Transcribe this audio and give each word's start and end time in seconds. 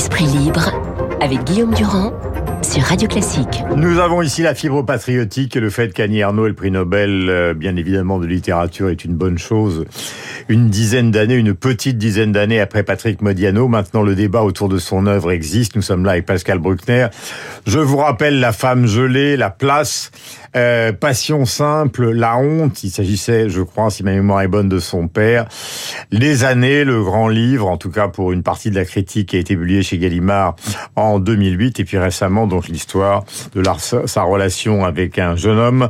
Esprit 0.00 0.24
libre 0.24 0.72
avec 1.20 1.44
Guillaume 1.44 1.74
Durand 1.74 2.14
sur 2.62 2.82
Radio 2.84 3.06
Classique. 3.06 3.62
Nous 3.76 3.98
avons 3.98 4.22
ici 4.22 4.40
la 4.40 4.54
fibre 4.54 4.82
patriotique 4.82 5.56
et 5.56 5.60
le 5.60 5.68
fait 5.68 5.92
qu'Annie 5.92 6.20
Ernaux 6.20 6.46
ait 6.46 6.48
le 6.48 6.54
prix 6.54 6.70
Nobel, 6.70 7.28
euh, 7.28 7.52
bien 7.52 7.76
évidemment, 7.76 8.18
de 8.18 8.26
littérature 8.26 8.88
est 8.88 9.04
une 9.04 9.12
bonne 9.12 9.36
chose. 9.36 9.84
Une 10.48 10.70
dizaine 10.70 11.10
d'années, 11.10 11.34
une 11.34 11.52
petite 11.52 11.98
dizaine 11.98 12.32
d'années 12.32 12.60
après 12.60 12.82
Patrick 12.82 13.20
Modiano, 13.20 13.68
maintenant 13.68 14.00
le 14.00 14.14
débat 14.14 14.42
autour 14.42 14.70
de 14.70 14.78
son 14.78 15.06
œuvre 15.06 15.32
existe. 15.32 15.76
Nous 15.76 15.82
sommes 15.82 16.06
là 16.06 16.12
avec 16.12 16.24
Pascal 16.24 16.60
Bruckner. 16.60 17.08
Je 17.66 17.78
vous 17.78 17.98
rappelle 17.98 18.40
La 18.40 18.52
femme 18.52 18.86
gelée, 18.86 19.36
La 19.36 19.50
place, 19.50 20.12
euh, 20.56 20.92
Passion 20.92 21.44
simple, 21.44 22.10
La 22.10 22.36
honte. 22.36 22.82
Il 22.82 22.90
s'agissait, 22.90 23.48
je 23.48 23.62
crois, 23.62 23.90
si 23.90 24.02
ma 24.02 24.12
mémoire 24.12 24.42
est 24.42 24.48
bonne, 24.48 24.68
de 24.68 24.78
son 24.78 25.08
père. 25.08 25.46
Les 26.10 26.44
années, 26.44 26.84
le 26.84 27.02
grand 27.02 27.28
livre, 27.28 27.68
en 27.68 27.76
tout 27.76 27.90
cas 27.90 28.08
pour 28.08 28.32
une 28.32 28.42
partie 28.42 28.70
de 28.70 28.74
la 28.76 28.84
critique 28.84 29.30
qui 29.30 29.36
a 29.36 29.38
été 29.38 29.56
publié 29.56 29.82
chez 29.82 29.98
Gallimard 29.98 30.56
en 30.96 31.18
2008 31.18 31.80
et 31.80 31.84
puis 31.84 31.98
récemment 31.98 32.46
donc 32.46 32.68
l'histoire 32.68 33.24
de 33.54 33.62
sa 34.06 34.22
relation 34.22 34.84
avec 34.84 35.18
un 35.18 35.36
jeune 35.36 35.58
homme 35.58 35.88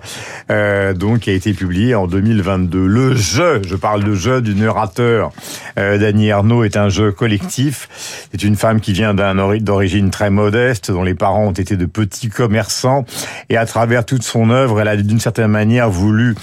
euh, 0.51 0.93
donc 0.93 1.21
qui 1.21 1.31
a 1.31 1.33
été 1.33 1.53
publié 1.53 1.95
en 1.95 2.07
2022. 2.07 2.87
Le 2.87 3.15
jeu, 3.15 3.63
je 3.67 3.77
parle 3.77 4.05
de 4.05 4.15
jeu 4.15 4.41
du 4.43 4.55
narrateur 4.55 5.33
euh, 5.79 5.99
Dany 5.99 6.29
Ernaud 6.29 6.65
est 6.65 6.77
un 6.77 6.89
jeu 6.89 7.13
collectif. 7.13 8.27
C'est 8.33 8.43
une 8.43 8.57
femme 8.57 8.81
qui 8.81 8.93
vient 8.93 9.15
d'un 9.15 9.31
d'origine 9.59 10.11
très 10.11 10.31
modeste, 10.31 10.91
dont 10.91 11.03
les 11.03 11.15
parents 11.15 11.47
ont 11.47 11.53
été 11.53 11.77
de 11.77 11.87
petits 11.87 12.29
commerçants 12.29 13.05
et 13.49 13.57
à 13.57 13.67
travers 13.67 14.05
toute 14.05 14.23
son 14.23 14.50
œuvre, 14.51 14.81
elle 14.81 14.89
a 14.89 14.97
d'une 14.97 15.21
certaine 15.21 15.49
manière 15.49 15.91
voulu 15.91 16.35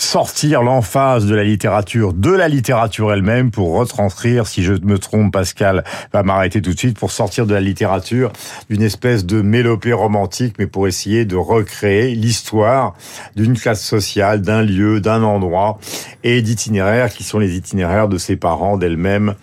sortir 0.00 0.62
l'emphase 0.62 1.26
de 1.26 1.34
la 1.34 1.44
littérature 1.44 2.14
de 2.14 2.30
la 2.30 2.48
littérature 2.48 3.12
elle-même 3.12 3.50
pour 3.50 3.76
retranscrire, 3.76 4.46
si 4.46 4.62
je 4.62 4.72
me 4.72 4.98
trompe, 4.98 5.32
Pascal 5.32 5.84
va 6.12 6.22
m'arrêter 6.22 6.62
tout 6.62 6.72
de 6.72 6.78
suite, 6.78 6.98
pour 6.98 7.10
sortir 7.10 7.46
de 7.46 7.52
la 7.52 7.60
littérature 7.60 8.32
d'une 8.70 8.82
espèce 8.82 9.26
de 9.26 9.42
mélopée 9.42 9.92
romantique, 9.92 10.54
mais 10.58 10.66
pour 10.66 10.88
essayer 10.88 11.26
de 11.26 11.36
recréer 11.36 12.14
l'histoire 12.14 12.94
d'une 13.36 13.58
classe 13.58 13.84
sociale, 13.84 14.40
d'un 14.40 14.62
lieu, 14.62 15.00
d'un 15.00 15.22
endroit 15.22 15.78
et 16.24 16.40
d'itinéraires 16.40 17.12
qui 17.12 17.22
sont 17.22 17.38
les 17.38 17.56
itinéraires 17.56 18.08
de 18.08 18.16
ses 18.16 18.36
parents, 18.36 18.78
d'elle-même 18.78 19.34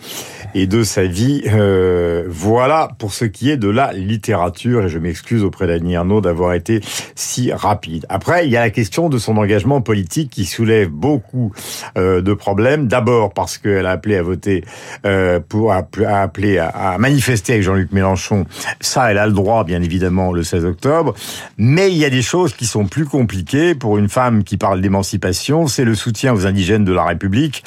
et 0.56 0.66
de 0.66 0.84
sa 0.84 1.04
vie. 1.04 1.44
Euh, 1.48 2.26
voilà 2.28 2.90
pour 2.98 3.14
ce 3.14 3.26
qui 3.26 3.52
est 3.52 3.58
de 3.58 3.70
la 3.70 3.94
littérature 3.94 4.86
et 4.86 4.90
je 4.90 4.98
m'excuse 4.98 5.44
auprès 5.44 5.68
d'Annie 5.68 5.96
Arnaud 5.96 6.22
d'avoir 6.22 6.54
été 6.54 6.82
si 7.16 7.52
rapide. 7.52 8.06
Après, 8.10 8.48
il 8.48 8.52
y 8.52 8.58
a 8.58 8.62
la 8.62 8.72
question 8.72 9.10
de 9.10 9.20
son 9.20 9.38
engagement 9.38 9.82
politique 9.82 10.32
qui 10.32 10.46
soulève 10.48 10.90
beaucoup 10.90 11.52
euh, 11.98 12.22
de 12.22 12.34
problèmes. 12.34 12.88
D'abord 12.88 13.34
parce 13.34 13.58
qu'elle 13.58 13.86
a 13.86 13.92
appelé 13.92 14.18
à 14.18 14.24
voter 14.24 14.64
euh, 15.06 15.40
pour 15.40 15.72
a 15.72 15.86
appelé 16.22 16.58
à, 16.58 16.68
à 16.68 16.98
manifester 16.98 17.54
avec 17.54 17.64
Jean-Luc 17.64 17.92
Mélenchon. 17.92 18.46
Ça, 18.82 19.12
elle 19.12 19.18
a 19.18 19.28
le 19.28 19.34
droit, 19.34 19.64
bien 19.64 19.82
évidemment, 19.82 20.32
le 20.32 20.44
16 20.44 20.66
octobre. 20.66 21.14
Mais 21.58 21.92
il 21.92 21.98
y 21.98 22.06
a 22.06 22.10
des 22.10 22.22
choses 22.22 22.54
qui 22.54 22.66
sont 22.66 22.86
plus 22.86 23.06
compliquées 23.06 23.76
pour 23.76 23.98
une 23.98 24.10
femme 24.10 24.44
qui 24.44 24.58
parle 24.58 24.82
d'émancipation. 24.82 25.68
C'est 25.68 25.86
le 25.86 25.96
soutien 25.96 26.34
aux 26.34 26.46
indigènes 26.46 26.86
de 26.86 26.94
la 26.94 27.06
République, 27.06 27.64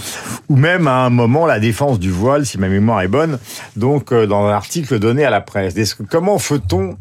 ou 0.48 0.56
même 0.56 0.88
à 0.88 1.04
un 1.04 1.10
moment 1.10 1.46
la 1.46 1.60
défense 1.60 1.98
du 1.98 2.10
voile, 2.10 2.46
si 2.46 2.58
ma 2.58 2.68
mémoire 2.68 3.02
est 3.02 3.08
bonne. 3.08 3.38
Donc, 3.76 4.12
euh, 4.12 4.26
dans 4.26 4.46
un 4.46 4.52
article 4.52 4.98
donné 4.98 5.24
à 5.24 5.30
la 5.30 5.40
presse. 5.40 5.74
Comment 6.10 6.38
fait-on, 6.38 6.96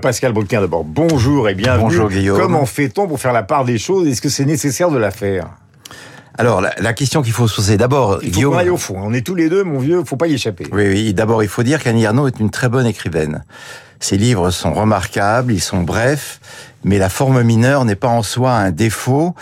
Pascal 0.00 0.32
Bruckner, 0.32 0.60
d'abord, 0.60 0.84
bonjour 0.84 1.48
et 1.48 1.54
bienvenue. 1.54 1.84
Bonjour 1.84 2.08
Guillaume. 2.08 2.38
Comment 2.38 2.66
fait-on 2.66 3.06
pour 3.06 3.20
faire 3.20 3.32
la 3.32 3.42
part 3.42 3.64
des 3.64 3.78
choses? 3.78 4.06
Est-ce 4.06 4.20
que 4.20 4.28
c'est 4.28 4.44
nécessaire 4.44 4.90
de 4.90 4.98
alors, 6.38 6.62
la, 6.62 6.72
la, 6.78 6.94
question 6.94 7.20
qu'il 7.20 7.34
faut 7.34 7.48
se 7.48 7.56
poser, 7.56 7.76
d'abord, 7.76 8.20
il 8.22 8.28
faut 8.28 8.34
Guillaume... 8.36 8.70
au 8.70 8.76
fond. 8.78 8.94
On 8.96 9.12
est 9.12 9.20
tous 9.20 9.34
les 9.34 9.50
deux, 9.50 9.62
mon 9.62 9.78
vieux, 9.78 10.02
faut 10.04 10.16
pas 10.16 10.26
y 10.26 10.32
échapper. 10.32 10.64
Oui, 10.72 10.88
oui. 10.88 11.12
D'abord, 11.12 11.42
il 11.42 11.50
faut 11.50 11.62
dire 11.62 11.82
qu'Annie 11.82 12.04
Ernaux 12.04 12.28
est 12.28 12.40
une 12.40 12.50
très 12.50 12.70
bonne 12.70 12.86
écrivaine. 12.86 13.44
Ses 13.98 14.16
livres 14.16 14.50
sont 14.50 14.72
remarquables, 14.72 15.52
ils 15.52 15.60
sont 15.60 15.82
brefs, 15.82 16.40
mais 16.84 16.98
la 16.98 17.08
forme 17.08 17.42
mineure 17.42 17.84
n'est 17.84 17.94
pas 17.94 18.08
en 18.08 18.22
soi 18.22 18.52
un 18.52 18.70
défaut. 18.70 19.34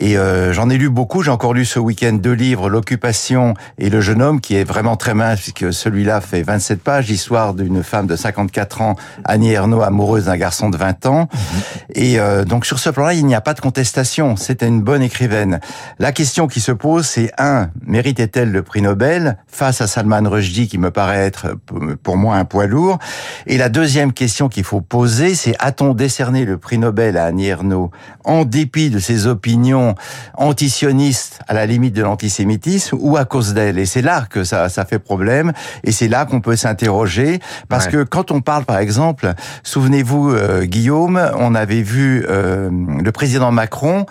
Et 0.00 0.16
euh, 0.18 0.52
j'en 0.52 0.70
ai 0.70 0.76
lu 0.76 0.88
beaucoup. 0.88 1.22
J'ai 1.22 1.30
encore 1.30 1.54
lu 1.54 1.64
ce 1.64 1.78
week-end 1.78 2.14
deux 2.14 2.32
livres, 2.32 2.68
L'occupation 2.68 3.54
et 3.78 3.90
Le 3.90 4.00
jeune 4.00 4.22
homme, 4.22 4.40
qui 4.40 4.56
est 4.56 4.64
vraiment 4.64 4.96
très 4.96 5.14
mince, 5.14 5.40
puisque 5.40 5.72
celui-là 5.72 6.20
fait 6.20 6.42
27 6.42 6.82
pages, 6.82 7.08
l'histoire 7.08 7.54
d'une 7.54 7.82
femme 7.82 8.06
de 8.06 8.16
54 8.16 8.80
ans, 8.82 8.96
Annie 9.24 9.52
Ernaux, 9.52 9.82
amoureuse 9.82 10.26
d'un 10.26 10.36
garçon 10.36 10.70
de 10.70 10.76
20 10.76 11.06
ans. 11.06 11.28
Mhm. 11.32 11.60
Et 11.94 12.18
euh, 12.18 12.44
donc 12.44 12.66
sur 12.66 12.78
ce 12.78 12.90
plan-là, 12.90 13.14
il 13.14 13.26
n'y 13.26 13.34
a 13.34 13.40
pas 13.40 13.54
de 13.54 13.60
contestation. 13.60 14.36
C'était 14.36 14.68
une 14.68 14.82
bonne 14.82 15.02
écrivaine. 15.02 15.60
La 15.98 16.12
question 16.12 16.46
qui 16.46 16.60
se 16.60 16.72
pose, 16.72 17.06
c'est 17.06 17.30
un, 17.38 17.70
méritait-elle 17.84 18.52
le 18.52 18.62
prix 18.62 18.82
Nobel 18.82 19.38
face 19.46 19.80
à 19.80 19.86
Salman 19.86 20.28
Rushdie, 20.28 20.68
qui 20.68 20.78
me 20.78 20.90
paraît 20.90 21.26
être 21.26 21.56
pour 22.02 22.16
moi 22.16 22.36
un 22.36 22.44
poids 22.44 22.66
lourd? 22.66 22.98
Et 23.46 23.58
la 23.58 23.68
deuxième 23.68 24.12
question 24.12 24.48
qu'il 24.48 24.64
faut 24.64 24.80
poser, 24.80 25.34
c'est 25.34 25.54
a-t-on 25.58 25.94
décerné 25.94 26.44
le 26.44 26.58
prix 26.58 26.78
Nobel 26.78 26.85
Nobel 26.86 27.16
à 27.16 27.24
Annie 27.24 27.48
Ernaux, 27.48 27.90
en 28.24 28.44
dépit 28.44 28.90
de 28.90 29.00
ses 29.00 29.26
opinions 29.26 29.96
antisionistes 30.34 31.40
à 31.48 31.54
la 31.54 31.66
limite 31.66 31.94
de 31.94 32.02
l'antisémitisme, 32.02 32.96
ou 33.00 33.16
à 33.16 33.24
cause 33.24 33.54
d'elle. 33.54 33.76
Et 33.80 33.86
c'est 33.86 34.02
là 34.02 34.24
que 34.30 34.44
ça, 34.44 34.68
ça 34.68 34.84
fait 34.84 35.00
problème, 35.00 35.52
et 35.82 35.90
c'est 35.90 36.06
là 36.06 36.26
qu'on 36.26 36.40
peut 36.40 36.54
s'interroger, 36.54 37.40
parce 37.68 37.86
ouais. 37.86 37.92
que 37.92 38.02
quand 38.04 38.30
on 38.30 38.40
parle, 38.40 38.64
par 38.64 38.78
exemple, 38.78 39.34
souvenez-vous, 39.64 40.30
euh, 40.30 40.64
Guillaume, 40.64 41.20
on 41.36 41.56
avait 41.56 41.82
vu 41.82 42.24
euh, 42.28 42.70
le 43.02 43.10
président 43.10 43.50
Macron 43.50 44.06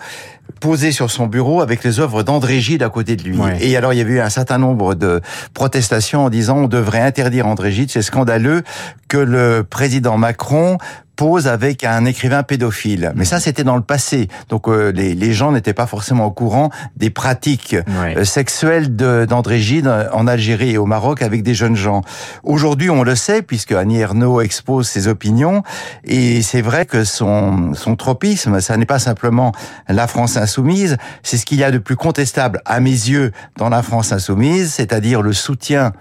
posé 0.60 0.92
sur 0.92 1.10
son 1.10 1.26
bureau 1.26 1.60
avec 1.60 1.84
les 1.84 2.00
œuvres 2.00 2.22
d'André 2.22 2.60
Gide 2.60 2.82
à 2.82 2.88
côté 2.88 3.16
de 3.16 3.22
lui. 3.22 3.38
Ouais. 3.38 3.58
Et 3.60 3.76
alors 3.76 3.92
il 3.92 3.98
y 3.98 4.00
avait 4.00 4.14
eu 4.14 4.20
un 4.20 4.30
certain 4.30 4.58
nombre 4.58 4.94
de 4.94 5.20
protestations 5.54 6.24
en 6.24 6.30
disant 6.30 6.56
on 6.58 6.68
devrait 6.68 7.00
interdire 7.00 7.46
André 7.46 7.72
Gide, 7.72 7.90
c'est 7.90 8.02
scandaleux 8.02 8.62
que 9.08 9.18
le 9.18 9.64
président 9.68 10.16
Macron 10.16 10.78
pose 11.16 11.48
avec 11.48 11.82
un 11.84 12.04
écrivain 12.04 12.42
pédophile. 12.42 13.12
Mais 13.16 13.24
ça, 13.24 13.40
c'était 13.40 13.64
dans 13.64 13.76
le 13.76 13.82
passé. 13.82 14.28
Donc 14.48 14.68
euh, 14.68 14.92
les, 14.92 15.14
les, 15.14 15.32
gens 15.32 15.50
n'étaient 15.52 15.74
pas 15.74 15.86
forcément 15.86 16.26
au 16.26 16.30
courant 16.30 16.70
des 16.96 17.10
pratiques 17.10 17.76
ouais. 18.00 18.16
euh, 18.16 18.24
sexuelles 18.24 18.94
d'André 18.94 19.58
Gide 19.58 19.90
en 20.12 20.26
Algérie 20.26 20.72
et 20.72 20.78
au 20.78 20.86
Maroc 20.86 21.22
avec 21.22 21.42
des 21.42 21.54
jeunes 21.54 21.76
gens. 21.76 22.02
Aujourd'hui, 22.42 22.90
on 22.90 23.02
le 23.02 23.16
sait, 23.16 23.42
puisque 23.42 23.72
Annie 23.72 23.98
Ernaux 23.98 24.40
expose 24.40 24.88
ses 24.88 25.08
opinions. 25.08 25.62
Et 26.04 26.42
c'est 26.42 26.62
vrai 26.62 26.86
que 26.86 27.04
son, 27.04 27.74
son 27.74 27.96
tropisme, 27.96 28.60
ça 28.60 28.76
n'est 28.76 28.86
pas 28.86 28.98
simplement 28.98 29.52
la 29.88 30.06
France 30.06 30.36
insoumise, 30.36 30.96
c'est 31.22 31.36
ce 31.36 31.46
qu'il 31.46 31.58
y 31.58 31.64
a 31.64 31.70
de 31.70 31.78
plus 31.78 31.96
contestable, 31.96 32.60
à 32.64 32.80
mes 32.80 32.90
yeux, 32.90 33.32
dans 33.56 33.68
la 33.68 33.82
France 33.82 34.12
insoumise, 34.12 34.72
c'est-à-dire 34.72 35.22
le 35.22 35.32
soutien 35.32 35.92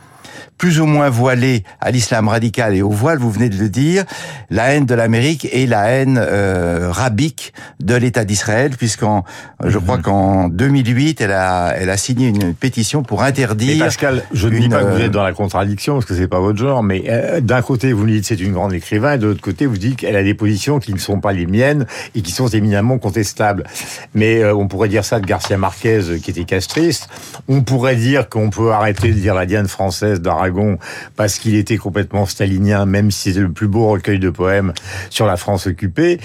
plus 0.58 0.80
ou 0.80 0.86
moins 0.86 1.10
voilé 1.10 1.64
à 1.82 1.92
l'islam 1.92 2.28
radical 2.28 2.76
et 2.76 2.82
au 2.82 2.90
voile, 2.90 3.18
vous 3.20 3.32
venez 3.32 3.50
de 3.50 3.58
le 3.58 3.70
dire, 3.70 4.06
la 4.50 4.74
haine 4.74 4.86
de 4.86 4.96
l'Amérique 4.96 5.48
et 5.52 5.68
la 5.68 5.90
haine 5.90 6.20
euh, 6.22 6.90
rabique 6.92 7.54
de 7.82 7.96
l'État 7.96 8.26
d'Israël, 8.26 8.72
puisqu'en, 8.78 9.24
je 9.64 9.78
crois 9.78 9.98
qu'en 9.98 10.48
2008, 10.50 11.22
elle 11.22 11.32
a, 11.32 11.74
elle 11.78 11.90
a 11.90 11.98
signé 11.98 12.30
une 12.30 12.54
pétition 12.54 13.04
pour 13.04 13.24
interdire. 13.24 13.76
Mais 13.78 13.86
Pascal, 13.86 14.24
je 14.34 14.48
ne 14.48 14.60
dis 14.60 14.70
pas 14.70 14.84
que 14.84 14.96
vous 14.96 15.02
êtes 15.02 15.12
dans 15.12 15.24
la 15.24 15.34
contradiction, 15.34 15.96
parce 15.96 16.06
que 16.06 16.16
c'est 16.16 16.28
pas 16.28 16.40
votre 16.40 16.58
genre, 16.58 16.84
mais 16.84 17.04
euh, 17.08 17.42
d'un 17.42 17.62
côté, 17.62 17.94
vous 17.94 18.06
nous 18.06 18.14
dites 18.14 18.26
c'est 18.26 18.40
une 18.40 18.54
grande 18.54 18.74
écrivain, 18.74 19.14
et 19.14 19.18
de 19.18 19.28
l'autre 19.28 19.42
côté, 19.42 19.66
vous 19.66 19.78
dites 19.78 19.98
qu'elle 19.98 20.16
a 20.16 20.24
des 20.24 20.34
positions 20.34 20.80
qui 20.80 20.94
ne 20.94 21.00
sont 21.00 21.20
pas 21.20 21.34
les 21.34 21.46
miennes 21.46 21.86
et 22.16 22.22
qui 22.22 22.32
sont 22.32 22.48
éminemment 22.48 22.98
contestables. 22.98 23.64
Mais 24.14 24.42
euh, 24.42 24.56
on 24.56 24.68
pourrait 24.68 24.90
dire 24.90 25.06
ça 25.06 25.20
de 25.20 25.26
Garcia 25.26 25.58
Marquez, 25.58 26.20
qui 26.24 26.32
était 26.32 26.46
castriste. 26.46 27.10
On 27.48 27.62
pourrait 27.62 27.96
dire 27.96 28.30
qu'on 28.30 28.50
peut 28.50 28.72
arrêter 28.72 29.10
de 29.10 29.20
dire 29.20 29.36
la 29.36 29.46
Diane 29.46 29.68
française 29.68 30.22
d'Aragon 30.26 30.78
parce 31.16 31.40
qu'il 31.40 31.56
était 31.56 31.78
complètement 31.78 32.26
stalinien, 32.26 32.86
même 32.86 33.12
si 33.12 33.34
c'est 33.34 33.40
le 33.40 33.52
plus 33.52 33.68
beau 33.68 33.88
recueil 33.88 34.20
de 34.20 34.30
poèmes 34.30 34.74
sur 35.10 35.26
la 35.26 35.38
France 35.38 35.68
occupée. 35.68 36.20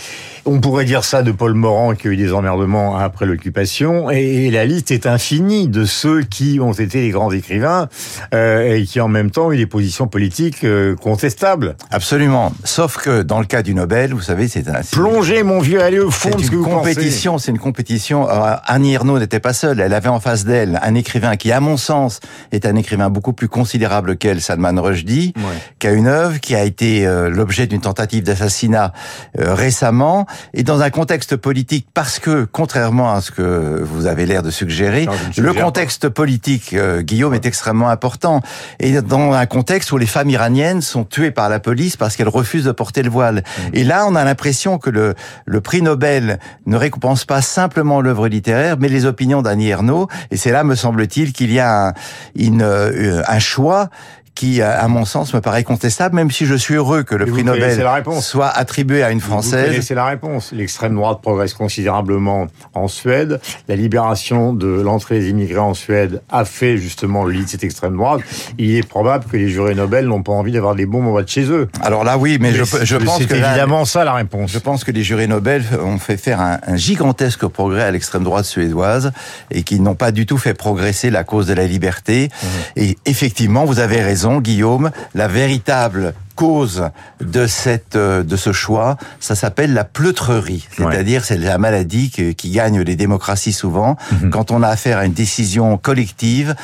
On 0.45 0.61
pourrait 0.61 0.85
dire 0.85 1.05
ça 1.05 1.23
de 1.23 1.33
Paul 1.33 1.55
Morand 1.55 1.95
qui 1.95 2.09
a 2.09 2.11
eu 2.11 2.17
des 2.17 2.33
emmerdements 2.33 2.97
après 2.97 3.27
l'occupation. 3.27 4.11
Et 4.11 4.51
la 4.51 4.65
liste 4.65 4.91
est 4.91 5.07
infinie 5.07 5.69
de 5.69 5.85
ceux 5.85 6.23
qui 6.23 6.59
ont 6.61 6.73
été 6.73 7.01
les 7.03 7.11
grands 7.11 7.31
écrivains 7.31 7.89
euh, 8.35 8.75
et 8.75 8.85
qui 8.85 9.01
en 9.01 9.09
même 9.09 9.31
temps 9.31 9.47
ont 9.47 9.53
eu 9.53 9.57
des 9.57 9.67
positions 9.67 10.09
politiques 10.09 10.65
euh, 10.65 10.97
contestables. 10.97 11.77
Absolument. 11.91 12.53
Sauf 12.65 12.97
que 12.97 13.23
dans 13.23 13.39
le 13.39 13.47
cas 13.47 13.63
du 13.63 13.75
Nobel, 13.75 14.13
vous 14.13 14.23
savez, 14.23 14.49
c'est 14.49 14.69
un... 14.69 14.81
Plongez 14.91 15.43
mon 15.43 15.61
vieux, 15.61 15.83
allez 15.83 16.01
au 16.01 16.11
fond 16.11 16.31
de 16.31 16.43
ce 16.43 16.51
que 16.51 16.57
vous 16.57 16.65
compétition, 16.65 17.39
C'est 17.39 17.51
une 17.51 17.59
compétition. 17.59 18.27
Alors, 18.27 18.61
Annie 18.65 18.95
Ernaux 18.95 19.19
n'était 19.19 19.41
pas 19.41 19.53
seule. 19.53 19.81
Elle 19.81 19.95
avait 19.95 20.09
en 20.09 20.21
face 20.21 20.45
d'elle 20.45 20.81
un 20.83 20.95
écrivain 20.95 21.37
qui, 21.37 21.53
à 21.53 21.61
mon 21.61 21.77
sens, 21.77 22.21
est 22.53 22.67
un 22.67 22.77
écrivain 22.77 23.11
beaucoup 23.11 23.33
plus 23.33 23.49
considérable 23.49 23.90
qu'elle, 24.19 24.41
Salman 24.41 24.81
Rushdie, 24.81 25.33
ouais. 25.37 25.43
qui 25.79 25.87
a 25.87 25.93
une 25.93 26.07
œuvre 26.07 26.41
qui 26.41 26.55
a 26.55 26.63
été 26.63 27.07
euh, 27.07 27.29
l'objet 27.29 27.67
d'une 27.67 27.81
tentative 27.81 28.23
d'assassinat 28.23 28.93
euh, 29.39 29.55
récemment, 29.55 30.27
et 30.55 30.63
dans 30.63 30.81
un 30.81 30.91
contexte 30.91 31.37
politique, 31.37 31.87
parce 31.95 32.19
que, 32.19 32.47
contrairement 32.51 33.13
à 33.13 33.21
ce 33.21 33.31
que 33.31 33.83
vous 33.83 34.07
avez 34.07 34.27
l'air 34.27 34.43
de 34.43 34.51
suggérer, 34.51 35.07
non, 35.07 35.13
le 35.37 35.55
contexte 35.55 36.09
politique, 36.09 36.75
euh, 36.75 37.03
Guillaume, 37.03 37.35
est 37.35 37.47
extrêmement 37.47 37.89
important. 37.89 38.41
Et 38.79 39.01
dans 39.03 39.33
un 39.33 39.47
contexte 39.47 39.93
où 39.93 39.99
les 39.99 40.07
femmes 40.07 40.31
iraniennes 40.31 40.83
sont 40.83 41.05
tuées 41.05 41.31
par 41.31 41.49
la 41.49 41.61
police 41.61 41.97
parce 41.97 42.17
qu'elles 42.17 42.29
refusent 42.29 42.65
de 42.65 42.73
porter 42.73 43.03
le 43.03 43.11
voile. 43.11 43.37
Mmh. 43.37 43.63
Et 43.75 43.85
là, 43.85 44.07
on 44.07 44.15
a 44.15 44.25
l'impression 44.25 44.79
que 44.79 44.91
le, 44.91 45.15
le 45.47 45.61
prix 45.61 45.83
Nobel 45.83 46.39
ne 46.67 46.77
récompense 46.77 47.25
pas 47.25 47.43
simplement 47.43 48.01
l'œuvre 48.01 48.29
littéraire, 48.29 48.77
mais 48.79 48.89
les 48.89 49.05
opinions 49.05 49.43
d'Annie 49.43 49.69
Ernaux. 49.69 50.09
Et 50.31 50.37
c'est 50.37 50.53
là, 50.53 50.65
me 50.65 50.75
semble-t-il, 50.75 51.33
qu'il 51.33 51.53
y 51.53 51.59
a 51.59 51.89
un, 51.89 51.93
une, 52.35 52.63
un 52.63 53.39
choix 53.39 53.70
endroit 53.71 53.91
qui, 54.35 54.63
à 54.63 54.87
mon 54.89 55.05
sens, 55.05 55.35
me 55.35 55.41
paraît 55.41 55.65
contestable, 55.65 56.15
même 56.15 56.31
si 56.31 56.47
je 56.47 56.55
suis 56.55 56.75
heureux 56.75 57.03
que 57.03 57.15
le 57.15 57.27
prix 57.27 57.45
Nobel 57.45 57.83
soit 58.21 58.49
attribué 58.49 59.03
à 59.03 59.11
une 59.11 59.21
Française. 59.21 59.85
C'est 59.85 59.95
la 59.95 60.07
réponse. 60.07 60.53
L'extrême 60.53 60.95
droite 60.95 61.21
progresse 61.21 61.53
considérablement 61.53 62.47
en 62.75 62.89
Suède. 62.89 63.41
La 63.69 63.77
libération 63.77 64.53
de 64.53 64.69
l'entrée 64.69 65.19
des 65.19 65.31
immigrés 65.31 65.59
en 65.59 65.75
Suède 65.75 66.23
a 66.31 66.45
fait 66.45 66.79
justement 66.79 67.25
le 67.25 67.33
lit 67.33 67.45
de 67.45 67.49
cette 67.49 67.65
extrême 67.65 67.97
droite. 67.97 68.21
Il 68.59 68.75
est 68.77 68.87
probable 68.87 69.25
que 69.31 69.37
les 69.37 69.49
jurés 69.49 69.75
Nobel 69.75 70.07
n'ont 70.07 70.23
pas 70.23 70.33
envie 70.33 70.53
d'avoir 70.53 70.75
des 70.75 70.87
bombes 70.87 71.09
en 71.09 71.15
bas 71.15 71.23
de 71.23 71.29
chez 71.29 71.51
eux. 71.51 71.69
Alors 71.83 72.05
là, 72.05 72.17
oui, 72.17 72.39
mais, 72.41 72.53
je, 72.53 72.65
je 72.65 72.97
pense 72.97 73.19
que 73.19 73.29
c'est 73.29 73.35
évidemment 73.35 73.85
ça 73.85 74.05
la 74.05 74.15
réponse. 74.15 74.53
Je 74.53 74.59
pense 74.59 74.85
que 74.85 74.91
les 74.91 75.03
jurés 75.03 75.27
Nobel 75.27 75.65
ont 75.83 75.99
fait 75.99 76.17
faire 76.17 76.41
un, 76.41 76.59
un 76.67 76.77
gigantesque 76.77 77.47
progrès 77.47 77.83
à 77.83 77.91
l'extrême 77.91 78.25
droite 78.25 78.45
suédoise 78.45 79.13
et 79.51 79.63
qu'ils 79.65 79.83
n'ont 79.83 79.95
pas 79.95 80.13
du 80.13 80.25
tout 80.25 80.39
fait 80.39 80.55
progresser 80.55 81.11
la 81.11 81.25
cause 81.25 81.47
de 81.47 81.55
la 81.55 81.67
liberté. 81.67 82.31
Mmh. 82.31 82.47
Et 82.77 82.99
effectivement, 83.07 83.65
vous 83.65 83.81
avez 83.81 84.01
raison 84.01 84.20
Guillaume, 84.41 84.91
la 85.15 85.29
véritable 85.29 86.15
cause 86.37 86.89
de 87.21 87.47
cette 87.47 87.97
euh, 87.97 88.23
de 88.23 88.37
ce 88.37 88.53
choix, 88.53 88.97
ça 89.19 89.35
s'appelle 89.35 89.75
la 89.75 89.85
pleutrerie, 89.85 90.67
c'est-à-dire 90.77 91.25
c'est 91.25 91.37
la 91.37 91.59
maladie 91.59 92.11
qui 92.11 92.51
gagne 92.51 92.81
les 92.81 92.97
démocraties 92.97 93.53
souvent. 93.53 93.97
Mhm. 94.13 94.31
Quand 94.31 94.51
on 94.51 94.63
a 94.63 94.69
affaire 94.69 94.99
à 94.99 95.05
une 95.05 95.13
décision 95.13 95.77
collective, 95.77 96.55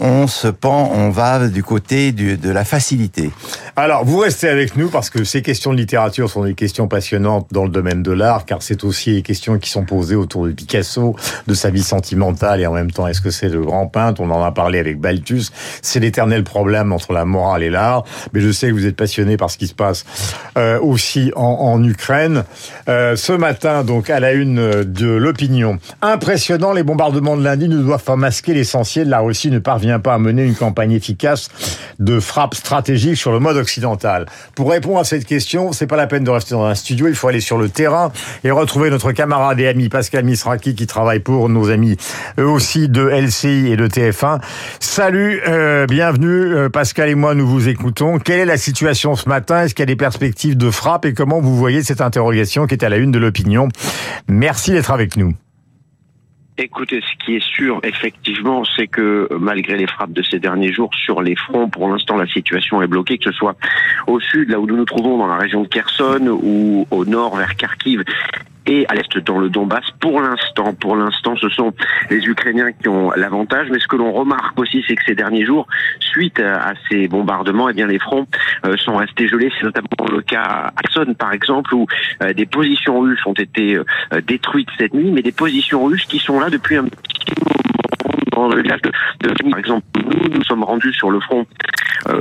on 0.00 0.26
se 0.26 0.48
pend, 0.48 0.90
on 0.94 1.10
va 1.10 1.48
du 1.48 1.62
côté 1.62 2.12
de 2.12 2.50
la 2.50 2.64
facilité. 2.64 3.30
Alors, 3.76 4.04
vous 4.04 4.18
restez 4.18 4.48
avec 4.48 4.76
nous 4.76 4.88
parce 4.88 5.10
que 5.10 5.24
ces 5.24 5.42
questions 5.42 5.72
de 5.72 5.78
littérature 5.78 6.28
sont 6.28 6.44
des 6.44 6.54
questions 6.54 6.88
passionnantes 6.88 7.46
dans 7.50 7.64
le 7.64 7.70
domaine 7.70 8.02
de 8.02 8.10
l'art, 8.10 8.44
car 8.44 8.62
c'est 8.62 8.84
aussi 8.84 9.14
des 9.14 9.22
questions 9.22 9.58
qui 9.58 9.70
sont 9.70 9.84
posées 9.84 10.16
autour 10.16 10.46
de 10.46 10.52
Picasso, 10.52 11.16
de 11.46 11.54
sa 11.54 11.70
vie 11.70 11.82
sentimentale 11.82 12.60
et 12.60 12.66
en 12.66 12.72
même 12.72 12.90
temps, 12.90 13.06
est-ce 13.06 13.20
que 13.20 13.30
c'est 13.30 13.48
le 13.48 13.62
grand 13.62 13.86
peintre? 13.86 14.20
On 14.20 14.30
en 14.30 14.42
a 14.42 14.52
parlé 14.52 14.78
avec 14.78 15.00
Balthus. 15.00 15.44
C'est 15.82 16.00
l'éternel 16.00 16.44
problème 16.44 16.92
entre 16.92 17.12
la 17.12 17.24
morale 17.24 17.62
et 17.62 17.70
l'art. 17.70 18.04
Mais 18.32 18.40
je 18.40 18.50
sais 18.50 18.68
que 18.68 18.72
vous 18.72 18.86
êtes 18.86 18.96
passionné 18.96 19.36
par 19.36 19.50
ce 19.50 19.58
qui 19.58 19.66
se 19.66 19.74
passe 19.74 20.04
euh, 20.56 20.78
aussi 20.80 21.32
en, 21.36 21.82
Ukraine. 21.82 22.44
Euh, 22.88 23.16
ce 23.16 23.32
matin, 23.32 23.84
donc, 23.84 24.10
à 24.10 24.20
la 24.20 24.32
une 24.32 24.84
de 24.84 25.08
l'opinion. 25.08 25.78
Impressionnant, 26.02 26.72
les 26.72 26.82
bombardements 26.82 27.36
de 27.36 27.42
lundi 27.42 27.68
ne 27.68 27.78
doivent 27.78 28.04
pas 28.04 28.16
masquer 28.16 28.54
l'essentiel. 28.54 29.08
La 29.08 29.20
Russie 29.20 29.50
ne 29.50 29.58
parvient 29.58 29.89
pas 29.98 30.14
à 30.14 30.18
mener 30.18 30.44
une 30.44 30.54
campagne 30.54 30.92
efficace 30.92 31.48
de 31.98 32.20
frappe 32.20 32.54
stratégique 32.54 33.16
sur 33.16 33.32
le 33.32 33.40
mode 33.40 33.56
occidental. 33.56 34.26
Pour 34.54 34.70
répondre 34.70 34.98
à 34.98 35.04
cette 35.04 35.24
question, 35.24 35.72
c'est 35.72 35.86
pas 35.86 35.96
la 35.96 36.06
peine 36.06 36.24
de 36.24 36.30
rester 36.30 36.54
dans 36.54 36.64
un 36.64 36.74
studio, 36.74 37.08
il 37.08 37.14
faut 37.14 37.28
aller 37.28 37.40
sur 37.40 37.58
le 37.58 37.68
terrain 37.68 38.12
et 38.44 38.50
retrouver 38.50 38.90
notre 38.90 39.12
camarade 39.12 39.60
et 39.60 39.68
ami 39.68 39.88
Pascal 39.88 40.24
Misraki 40.24 40.74
qui 40.74 40.86
travaille 40.86 41.20
pour 41.20 41.48
nos 41.48 41.70
amis 41.70 41.96
eux 42.38 42.46
aussi 42.46 42.88
de 42.88 43.08
LCI 43.08 43.72
et 43.72 43.76
de 43.76 43.86
TF1. 43.86 44.40
Salut, 44.78 45.40
euh, 45.46 45.86
bienvenue 45.86 46.70
Pascal 46.70 47.08
et 47.08 47.14
moi 47.14 47.34
nous 47.34 47.46
vous 47.46 47.68
écoutons. 47.68 48.18
Quelle 48.18 48.40
est 48.40 48.44
la 48.44 48.56
situation 48.56 49.16
ce 49.16 49.28
matin? 49.28 49.64
Est-ce 49.64 49.74
qu'il 49.74 49.82
y 49.82 49.84
a 49.84 49.86
des 49.86 49.96
perspectives 49.96 50.56
de 50.56 50.70
frappe? 50.70 51.04
Et 51.04 51.14
comment 51.14 51.40
vous 51.40 51.56
voyez 51.56 51.82
cette 51.82 52.00
interrogation 52.00 52.66
qui 52.66 52.74
est 52.74 52.84
à 52.84 52.88
la 52.88 52.96
une 52.96 53.10
de 53.10 53.18
l'opinion? 53.18 53.68
Merci 54.28 54.72
d'être 54.72 54.90
avec 54.90 55.16
nous. 55.16 55.34
Écoutez, 56.62 57.00
ce 57.00 57.24
qui 57.24 57.36
est 57.36 57.42
sûr, 57.42 57.80
effectivement, 57.84 58.64
c'est 58.76 58.86
que 58.86 59.26
malgré 59.40 59.78
les 59.78 59.86
frappes 59.86 60.12
de 60.12 60.22
ces 60.22 60.38
derniers 60.38 60.70
jours 60.74 60.90
sur 60.94 61.22
les 61.22 61.34
fronts, 61.34 61.70
pour 61.70 61.88
l'instant, 61.88 62.18
la 62.18 62.26
situation 62.26 62.82
est 62.82 62.86
bloquée, 62.86 63.16
que 63.16 63.30
ce 63.30 63.32
soit 63.32 63.56
au 64.06 64.20
sud, 64.20 64.50
là 64.50 64.60
où 64.60 64.66
nous 64.66 64.76
nous 64.76 64.84
trouvons, 64.84 65.16
dans 65.16 65.26
la 65.26 65.38
région 65.38 65.62
de 65.62 65.68
Kherson, 65.68 66.38
ou 66.42 66.86
au 66.90 67.06
nord, 67.06 67.34
vers 67.36 67.56
Kharkiv 67.56 68.04
et 68.70 68.86
à 68.88 68.94
l'est 68.94 69.18
dans 69.18 69.38
le 69.38 69.50
Donbass. 69.50 69.84
Pour 69.98 70.20
l'instant, 70.20 70.72
pour 70.74 70.94
l'instant, 70.96 71.34
ce 71.36 71.48
sont 71.48 71.74
les 72.08 72.24
Ukrainiens 72.24 72.70
qui 72.72 72.88
ont 72.88 73.10
l'avantage. 73.10 73.68
Mais 73.70 73.80
ce 73.80 73.88
que 73.88 73.96
l'on 73.96 74.12
remarque 74.12 74.58
aussi, 74.58 74.84
c'est 74.86 74.94
que 74.94 75.02
ces 75.04 75.16
derniers 75.16 75.44
jours, 75.44 75.66
suite 75.98 76.38
à 76.38 76.72
ces 76.88 77.08
bombardements, 77.08 77.68
eh 77.68 77.72
bien 77.72 77.88
les 77.88 77.98
fronts 77.98 78.28
euh, 78.64 78.76
sont 78.76 78.96
restés 78.96 79.26
gelés. 79.26 79.50
C'est 79.58 79.64
notamment 79.64 79.88
le 80.10 80.22
cas 80.22 80.72
à 80.76 80.82
Kherson, 80.82 81.14
par 81.14 81.32
exemple, 81.32 81.74
où 81.74 81.86
euh, 82.22 82.32
des 82.32 82.46
positions 82.46 83.00
russes 83.00 83.26
ont 83.26 83.34
été 83.34 83.76
euh, 83.76 83.84
détruites 84.26 84.68
cette 84.78 84.94
nuit, 84.94 85.10
mais 85.10 85.22
des 85.22 85.32
positions 85.32 85.84
russes 85.84 86.04
qui 86.04 86.20
sont 86.20 86.38
là 86.38 86.48
depuis 86.48 86.76
un 86.76 86.84
petit 86.84 87.34
moment 87.40 88.48
dans 88.48 88.48
le 88.48 88.62
de 88.62 89.50
Par 89.50 89.58
exemple, 89.58 89.84
nous, 89.96 90.28
nous 90.38 90.44
sommes 90.44 90.64
rendus 90.64 90.92
sur 90.94 91.10
le 91.10 91.20
front. 91.20 91.44
Euh, 92.08 92.20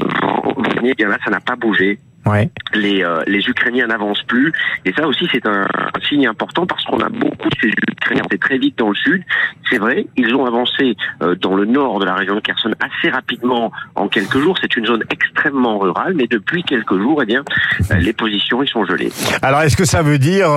eh 0.84 0.94
bien 0.96 1.08
là, 1.08 1.18
ça 1.24 1.30
n'a 1.30 1.40
pas 1.40 1.56
bougé. 1.56 2.00
Ouais. 2.30 2.50
Les, 2.74 3.04
euh, 3.04 3.24
les 3.26 3.40
Ukrainiens 3.48 3.88
n'avancent 3.88 4.22
plus. 4.24 4.54
Et 4.86 4.94
ça 4.94 5.08
aussi, 5.08 5.28
c'est 5.32 5.46
un, 5.48 5.66
signe 6.08 6.28
important 6.28 6.66
parce 6.66 6.84
qu'on 6.86 7.00
a 7.00 7.10
beaucoup 7.10 7.50
de 7.50 7.56
ces 7.62 7.68
Ukrainiens 7.68 8.24
c'est 8.32 8.40
très 8.40 8.58
vite 8.58 8.78
dans 8.78 8.90
le 8.90 8.96
sud. 8.96 9.24
C'est 9.70 9.78
vrai, 9.78 10.08
ils 10.16 10.34
ont 10.36 10.46
avancé 10.46 10.96
euh, 11.22 11.36
dans 11.36 11.56
le 11.56 11.66
nord 11.66 12.00
de 12.00 12.06
la 12.06 12.16
région 12.16 12.36
de 12.36 12.40
Kherson 12.40 12.72
assez 12.80 13.10
rapidement 13.12 13.72
en 13.96 14.08
quelques 14.08 14.38
jours. 14.38 14.58
C'est 14.62 14.76
une 14.76 14.86
zone 14.86 15.04
extrêmement 15.12 15.80
rurale, 15.80 16.14
mais 16.16 16.28
depuis 16.28 16.64
quelques 16.64 16.98
jours, 16.98 17.22
eh 17.24 17.26
bien, 17.26 17.44
euh, 17.92 17.96
les 17.96 18.14
positions 18.14 18.62
ils 18.64 18.70
sont 18.70 18.86
gelées. 18.86 19.12
Alors, 19.42 19.62
est-ce 19.62 19.78
que 19.78 19.86
ça 19.86 20.02
veut 20.02 20.20
dire 20.20 20.50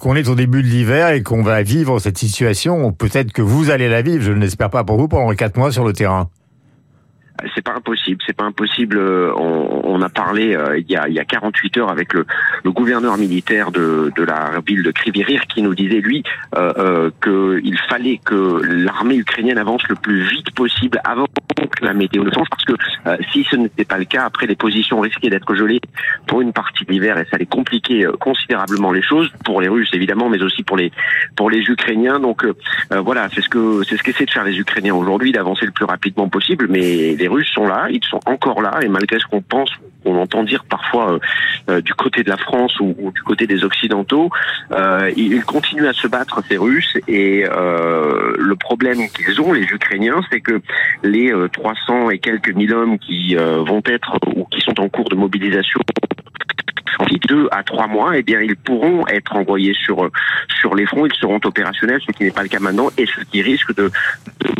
qu'on 0.00 0.16
est 0.16 0.28
au 0.28 0.34
début 0.34 0.62
de 0.62 0.68
l'hiver 0.68 1.08
et 1.08 1.22
qu'on 1.22 1.42
va 1.42 1.62
vivre 1.62 1.98
cette 1.98 2.18
situation? 2.18 2.92
Peut-être 2.92 3.32
que 3.32 3.42
vous 3.42 3.70
allez 3.70 3.88
la 3.88 4.02
vivre, 4.02 4.22
je 4.22 4.32
ne 4.32 4.40
l'espère 4.40 4.70
pas 4.70 4.84
pour 4.84 4.98
vous, 4.98 5.08
pendant 5.08 5.32
quatre 5.34 5.56
mois 5.56 5.72
sur 5.72 5.84
le 5.84 5.92
terrain? 5.92 6.28
C'est 7.54 7.62
pas 7.62 7.74
impossible, 7.74 8.20
c'est 8.26 8.36
pas 8.36 8.44
impossible. 8.44 8.96
Euh, 8.96 9.32
on, 9.36 9.82
on 9.84 10.02
a 10.02 10.08
parlé 10.08 10.54
euh, 10.54 10.78
il, 10.78 10.90
y 10.90 10.96
a, 10.96 11.08
il 11.08 11.14
y 11.14 11.18
a 11.18 11.24
48 11.24 11.78
heures 11.78 11.90
avec 11.90 12.12
le, 12.12 12.26
le 12.62 12.70
gouverneur 12.70 13.16
militaire 13.18 13.72
de, 13.72 14.12
de, 14.14 14.22
la 14.22 14.60
ville 14.64 14.82
de 14.82 14.90
Krivirir 14.92 15.42
qui 15.46 15.62
nous 15.62 15.74
disait 15.74 16.00
lui 16.00 16.22
euh, 16.56 16.72
euh 16.78 17.10
qu'il 17.22 17.78
fallait 17.88 18.18
que 18.24 18.60
l'armée 18.62 19.16
ukrainienne 19.16 19.58
avance 19.58 19.82
le 19.88 19.96
plus 19.96 20.22
vite 20.22 20.52
possible 20.54 21.00
avant 21.04 21.26
que 21.26 21.84
la 21.84 21.92
météo 21.92 22.24
ne 22.24 22.30
change, 22.30 22.48
parce 22.50 22.64
que 22.64 22.74
si 23.32 23.44
ce 23.44 23.56
n'était 23.56 23.84
pas 23.84 23.98
le 23.98 24.04
cas, 24.04 24.24
après 24.24 24.46
les 24.46 24.56
positions 24.56 25.00
risquaient 25.00 25.30
d'être 25.30 25.54
gelées 25.54 25.80
pour 26.26 26.40
une 26.40 26.52
partie 26.52 26.84
de 26.84 26.92
l'hiver 26.92 27.18
et 27.18 27.24
ça 27.24 27.30
allait 27.36 27.46
compliquer 27.46 28.06
considérablement 28.20 28.92
les 28.92 29.02
choses 29.02 29.30
pour 29.44 29.60
les 29.60 29.68
Russes 29.68 29.90
évidemment, 29.92 30.28
mais 30.28 30.42
aussi 30.42 30.62
pour 30.62 30.76
les 30.76 30.92
pour 31.36 31.50
les 31.50 31.60
Ukrainiens. 31.60 32.20
Donc 32.20 32.44
voilà, 32.90 33.28
c'est 33.34 33.40
ce 33.40 33.48
que 33.48 33.82
c'est 33.84 33.96
ce 33.96 34.02
qu'essaient 34.02 34.26
de 34.26 34.30
faire 34.30 34.44
les 34.44 34.58
Ukrainiens 34.58 34.94
aujourd'hui, 34.94 35.32
d'avancer 35.32 35.66
le 35.66 35.72
plus 35.72 35.84
rapidement 35.84 36.28
possible, 36.28 36.66
mais 36.68 37.14
Russes 37.26 37.50
sont 37.52 37.66
là, 37.66 37.86
ils 37.90 38.04
sont 38.04 38.20
encore 38.26 38.62
là, 38.62 38.78
et 38.82 38.88
malgré 38.88 39.18
ce 39.18 39.26
qu'on 39.26 39.42
pense, 39.42 39.70
on 40.04 40.16
entend 40.16 40.42
dire 40.44 40.64
parfois 40.64 41.12
euh, 41.12 41.18
euh, 41.70 41.80
du 41.80 41.94
côté 41.94 42.22
de 42.22 42.28
la 42.28 42.36
France 42.36 42.78
ou, 42.80 43.12
du 43.14 43.22
côté 43.22 43.46
des 43.46 43.64
Occidentaux, 43.64 44.30
euh, 44.72 45.10
ils 45.16 45.44
continuent 45.44 45.86
à 45.86 45.92
se 45.92 46.06
battre 46.06 46.42
ces 46.48 46.56
Russes, 46.56 46.96
et 47.08 47.44
le 47.44 48.54
problème 48.54 49.08
qu'ils 49.10 49.40
ont, 49.40 49.52
les 49.52 49.62
Ukrainiens, 49.62 50.20
c'est 50.30 50.40
que 50.40 50.60
les 51.02 51.32
300 51.52 52.10
et 52.10 52.18
quelques 52.18 52.54
mille 52.54 52.72
hommes 52.72 52.98
qui 52.98 53.34
vont 53.36 53.82
être 53.86 54.18
ou 54.34 54.44
qui 54.44 54.60
sont 54.60 54.78
en 54.80 54.88
cours 54.88 55.08
de 55.08 55.16
mobilisation 55.16 55.80
deux 57.26 57.48
à 57.50 57.62
trois 57.62 57.86
mois, 57.86 58.16
eh 58.16 58.22
bien, 58.22 58.40
ils 58.40 58.56
pourront 58.56 59.06
être 59.08 59.36
envoyés 59.36 59.74
sur 59.74 60.10
sur 60.60 60.74
les 60.74 60.86
fronts, 60.86 61.06
ils 61.06 61.14
seront 61.14 61.40
opérationnels, 61.44 62.00
ce 62.06 62.12
qui 62.12 62.24
n'est 62.24 62.30
pas 62.30 62.42
le 62.42 62.48
cas 62.48 62.60
maintenant, 62.60 62.88
et 62.96 63.06
ce 63.06 63.20
qui 63.30 63.42
risque 63.42 63.74
de, 63.74 63.90
de 64.40 64.50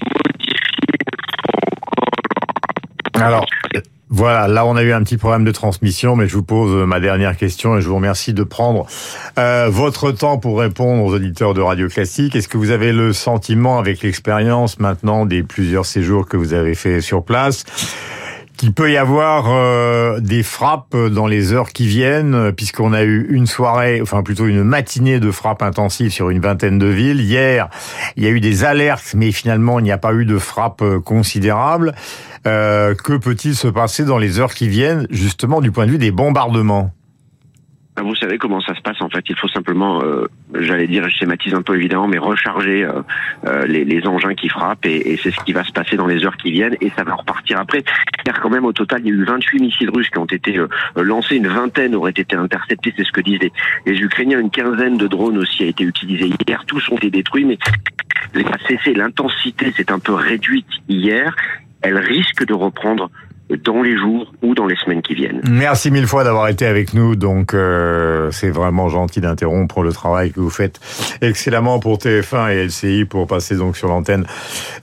alors, 3.15 3.47
voilà, 4.11 4.49
là 4.49 4.67
on 4.67 4.77
a 4.77 4.83
eu 4.83 4.93
un 4.93 5.03
petit 5.03 5.17
problème 5.17 5.45
de 5.45 5.51
transmission, 5.51 6.15
mais 6.15 6.29
je 6.29 6.35
vous 6.37 6.43
pose 6.43 6.87
ma 6.87 7.01
dernière 7.01 7.37
question 7.37 7.77
et 7.77 7.81
je 7.81 7.89
vous 7.89 7.97
remercie 7.97 8.33
de 8.33 8.43
prendre 8.43 8.87
euh, 9.39 9.69
votre 9.71 10.13
temps 10.13 10.39
pour 10.39 10.61
répondre 10.61 11.03
aux 11.05 11.15
auditeurs 11.15 11.55
de 11.55 11.61
Radio 11.61 11.89
Classique. 11.89 12.37
Est-ce 12.37 12.49
que 12.49 12.59
vous 12.59 12.71
avez 12.71 12.93
le 12.93 13.13
sentiment, 13.13 13.79
avec 13.79 14.03
l'expérience 14.03 14.79
maintenant 14.79 15.27
des 15.27 15.43
plusieurs 15.43 15.87
séjours 15.87 16.29
que 16.29 16.37
vous 16.37 16.53
avez 16.55 16.75
fait 16.75 17.01
sur 17.01 17.25
place, 17.25 17.65
qu'il 18.57 18.73
peut 18.73 18.91
y 18.91 18.97
avoir 18.97 19.47
euh, 19.49 20.21
des 20.21 20.43
frappes 20.43 20.97
dans 20.97 21.27
les 21.27 21.53
heures 21.53 21.71
qui 21.71 21.87
viennent, 21.87 22.53
puisqu'on 22.53 22.93
a 22.93 23.03
eu 23.03 23.27
une 23.31 23.47
soirée, 23.47 24.01
enfin 24.01 24.23
plutôt 24.23 24.47
une 24.47 24.63
matinée 24.63 25.21
de 25.21 25.31
frappes 25.31 25.63
intensives 25.63 26.13
sur 26.13 26.31
une 26.31 26.41
vingtaine 26.41 26.79
de 26.79 26.87
villes. 26.87 27.21
Hier, 27.21 27.69
il 28.17 28.25
y 28.25 28.27
a 28.27 28.31
eu 28.31 28.41
des 28.41 28.65
alertes, 28.65 29.15
mais 29.17 29.33
finalement, 29.33 29.79
il 29.79 29.83
n'y 29.83 29.93
a 29.93 29.99
pas 29.99 30.15
eu 30.15 30.25
de 30.25 30.39
frappes 30.39 30.85
considérables. 31.05 31.95
Euh, 32.47 32.95
que 32.95 33.15
peut-il 33.15 33.57
se 33.57 33.69
passer 33.69 34.05
dans 34.05 34.19
les 34.19 34.39
heures 34.39 34.55
qui 34.55 34.69
viennent, 34.69 35.07
justement 35.11 35.61
du 35.61 35.73
point 35.73 35.87
de 35.87 35.93
vue 35.93 35.99
des 35.99 36.11
bombardements? 36.11 36.93
Vous 38.03 38.17
savez 38.17 38.39
comment 38.39 38.61
ça 38.61 38.75
se 38.75 38.81
passe 38.81 39.01
en 39.01 39.09
fait. 39.09 39.25
Il 39.29 39.37
faut 39.37 39.49
simplement, 39.49 40.03
euh, 40.03 40.27
j'allais 40.55 40.89
dire, 40.89 41.09
je 41.09 41.17
schématise 41.17 41.55
un 41.55 41.63
peu 41.63 41.77
évidemment, 41.77 42.09
mais 42.09 42.19
recharger 42.19 42.85
euh, 42.85 43.03
euh, 43.47 43.67
les, 43.67 43.85
les, 43.85 44.07
engins 44.07 44.35
qui 44.35 44.49
frappent 44.49 44.85
et, 44.85 45.13
et 45.13 45.17
c'est 45.23 45.31
ce 45.31 45.41
qui 45.45 45.53
va 45.53 45.63
se 45.65 45.73
passer 45.73 45.97
dans 45.97 46.07
les 46.07 46.25
heures 46.25 46.37
qui 46.37 46.51
viennent 46.51 46.77
et 46.81 46.91
ça 46.97 47.05
va 47.05 47.15
repartir 47.15 47.61
après. 47.61 47.85
Car 48.25 48.41
quand 48.41 48.51
même 48.51 48.65
au 48.65 48.73
total, 48.73 49.03
il 49.05 49.09
y 49.09 49.11
a 49.11 49.15
eu 49.15 49.25
28 49.25 49.61
missiles 49.61 49.91
russes 49.91 50.11
qui 50.11 50.19
ont 50.19 50.25
été 50.25 50.59
lancés, 50.97 51.37
une 51.37 51.49
vingtaine 51.49 51.95
auraient 51.95 52.11
été 52.11 52.35
interceptés, 52.35 52.93
c'est 52.97 53.05
ce 53.05 53.13
que 53.13 53.21
disent 53.21 53.41
les, 53.41 53.53
les, 53.87 54.01
Ukrainiens. 54.01 54.41
Une 54.41 54.51
quinzaine 54.51 54.97
de 54.97 55.07
drones 55.07 55.39
aussi 55.39 55.63
a 55.63 55.67
été 55.67 55.85
utilisée 55.85 56.31
hier. 56.47 56.65
Tous 56.67 56.89
ont 56.91 56.97
été 56.97 57.11
détruits, 57.11 57.45
mais 57.45 57.59
les 58.35 58.45
cessé. 58.67 58.95
L'intensité 58.95 59.73
s'est 59.73 59.93
un 59.93 59.99
peu 59.99 60.15
réduite 60.15 60.67
hier. 60.89 61.35
Elle 61.83 61.99
risque 61.99 62.47
de 62.47 62.55
reprendre 62.55 63.11
dans 63.51 63.83
les 63.83 63.97
jours 63.97 64.33
ou 64.43 64.55
dans 64.55 64.67
les 64.67 64.77
semaines 64.77 65.03
qui 65.03 65.15
viennent. 65.15 65.41
Merci 65.49 65.91
mille 65.91 66.07
fois 66.07 66.25
d'avoir 66.25 66.49
été 66.49 66.67
avec 66.67 66.95
nous. 66.95 67.15
Donc, 67.15 67.53
euh, 67.53 68.31
c'est 68.31 68.49
vraiment 68.49 68.89
gentil 68.89 69.21
d'interrompre 69.21 69.83
le 69.83 69.93
travail 69.93 70.33
que 70.33 70.41
vous 70.41 70.51
faites 70.51 70.81
excellemment 71.21 71.79
pour 71.79 71.99
TF1 71.99 72.51
et 72.51 72.65
LCI 72.67 73.05
pour 73.05 73.27
passer 73.27 73.57
donc 73.57 73.77
sur 73.77 73.89
l'antenne 73.89 74.25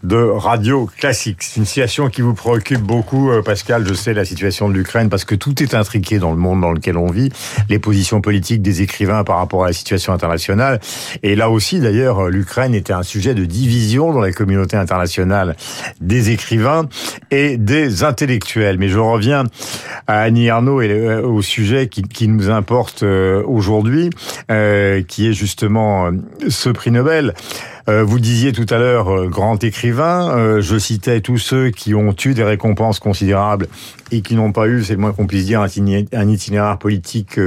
de 0.04 0.18
Radio 0.18 0.88
Classique. 0.98 1.38
C'est 1.40 1.60
une 1.60 1.66
situation 1.66 2.10
qui 2.10 2.22
vous 2.22 2.36
préoccupe 2.36 2.82
beaucoup, 2.82 3.32
euh, 3.32 3.42
Pascal. 3.42 3.86
Je 3.88 3.94
sais 3.96 4.14
la 4.14 4.26
situation 4.26 4.70
de 4.70 4.76
l'Ukraine 4.76 5.10
parce 5.10 5.26
que 5.26 5.36
tout 5.36 5.62
est 5.64 5.74
intriqué 5.74 6.20
dans 6.20 6.32
le 6.32 6.38
monde 6.38 6.62
dans 6.62 6.72
lequel 6.72 6.98
on 6.98 7.08
vit. 7.08 7.30
Les 7.70 7.80
positions 7.80 8.22
politiques 8.22 8.62
des 8.62 8.84
écrivains 8.84 9.24
par 9.24 9.38
rapport 9.38 9.64
à 9.64 9.68
la 9.68 9.74
situation 9.74 10.14
internationale. 10.14 10.80
Et 11.24 11.36
là 11.36 11.50
aussi, 11.50 11.80
d'ailleurs, 11.80 12.30
l'Ukraine 12.30 12.76
était 12.76 12.94
un 12.94 13.04
sujet 13.04 13.34
de 13.34 13.46
division 13.46 14.14
dans 14.14 14.22
la 14.22 14.32
communauté 14.32 14.78
internationale 14.78 15.56
des 16.00 16.30
écrivains 16.30 16.88
et 17.32 17.58
des 17.58 18.04
intellectuels. 18.04 18.51
Mais 18.56 18.90
je 18.90 19.00
reviens 19.00 19.46
à 20.08 20.22
Annie 20.22 20.50
Arnaud 20.50 20.82
et 20.82 20.90
euh, 20.90 21.22
au 21.22 21.42
sujet 21.42 21.88
qui, 21.88 22.28
nous 22.28 22.50
importe 22.50 23.04
euh, 23.04 23.44
aujourd'hui, 23.46 24.10
euh, 24.50 25.02
qui 25.04 25.28
est 25.28 25.34
justement 25.34 26.12
ce 26.48 26.70
prix 26.70 26.92
Nobel. 26.92 27.34
Vous 27.88 28.20
disiez 28.20 28.54
tout 28.54 28.68
à 28.70 28.78
l'heure 28.78 29.28
grand 29.28 29.62
écrivain. 29.64 30.62
Je 30.62 30.78
citais 30.78 31.20
tous 31.20 31.40
ceux 31.40 31.72
qui 31.72 31.94
ont 31.94 32.16
eu 32.24 32.34
des 32.34 32.44
récompenses 32.44 33.00
considérables 33.00 33.68
et 34.12 34.22
qui 34.22 34.36
n'ont 34.36 34.54
pas 34.54 34.68
eu, 34.68 34.84
c'est 34.84 34.94
le 34.94 35.00
moins 35.00 35.12
qu'on 35.12 35.28
puisse 35.28 35.46
dire, 35.46 35.62
un 35.62 36.30
itinéraire 36.30 36.78
politique 36.78 37.38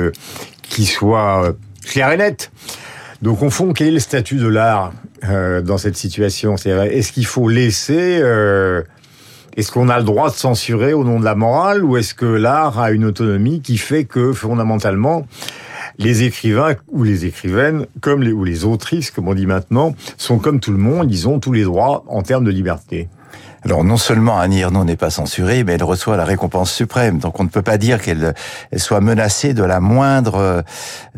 qui 0.60 0.84
soit 0.84 1.54
clair 1.86 2.12
et 2.12 2.18
net. 2.18 2.50
Donc, 3.22 3.42
au 3.42 3.48
fond, 3.48 3.72
quel 3.72 3.86
est 3.86 3.92
le 3.92 4.00
statut 4.00 4.36
de 4.36 4.48
l'art 4.48 4.92
dans 5.22 5.78
cette 5.78 5.96
situation? 5.96 6.56
Est-ce 6.56 7.12
qu'il 7.12 7.26
faut 7.26 7.48
laisser 7.48 8.20
est-ce 9.56 9.70
qu'on 9.70 9.88
a 9.88 9.98
le 9.98 10.04
droit 10.04 10.30
de 10.30 10.34
censurer 10.34 10.92
au 10.94 11.04
nom 11.04 11.20
de 11.20 11.24
la 11.24 11.34
morale 11.34 11.84
ou 11.84 11.96
est-ce 11.96 12.14
que 12.14 12.26
l'art 12.26 12.78
a 12.80 12.90
une 12.90 13.04
autonomie 13.04 13.60
qui 13.60 13.78
fait 13.78 14.04
que 14.04 14.32
fondamentalement 14.32 15.26
les 15.98 16.24
écrivains 16.24 16.74
ou 16.88 17.04
les 17.04 17.24
écrivaines, 17.24 17.86
comme 18.00 18.22
les, 18.22 18.32
ou 18.32 18.42
les 18.42 18.64
autrices, 18.64 19.12
comme 19.12 19.28
on 19.28 19.34
dit 19.34 19.46
maintenant, 19.46 19.94
sont 20.16 20.38
comme 20.38 20.58
tout 20.58 20.72
le 20.72 20.78
monde, 20.78 21.12
ils 21.12 21.28
ont 21.28 21.38
tous 21.38 21.52
les 21.52 21.62
droits 21.62 22.04
en 22.08 22.22
termes 22.22 22.44
de 22.44 22.50
liberté? 22.50 23.08
Alors 23.64 23.84
non 23.84 23.96
seulement 23.96 24.38
Annie 24.38 24.60
Ernaux 24.60 24.84
n'est 24.84 24.96
pas 24.96 25.10
censurée, 25.10 25.64
mais 25.64 25.74
elle 25.74 25.84
reçoit 25.84 26.16
la 26.16 26.24
récompense 26.24 26.72
suprême. 26.72 27.18
Donc 27.18 27.40
on 27.40 27.44
ne 27.44 27.48
peut 27.48 27.62
pas 27.62 27.78
dire 27.78 28.00
qu'elle 28.00 28.34
soit 28.76 29.00
menacée 29.00 29.54
de 29.54 29.62
la 29.62 29.80
moindre 29.80 30.64